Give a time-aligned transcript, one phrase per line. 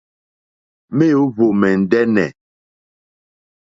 [0.97, 2.27] Mèóhwò mɛ̀ndɛ́nɛ̀.